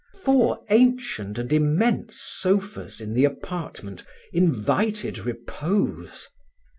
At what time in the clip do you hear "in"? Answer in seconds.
3.01-3.13